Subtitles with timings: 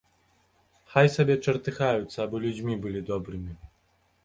[0.93, 3.51] Хай сабе чартыхаюцца, абы людзьмі былі добрымі.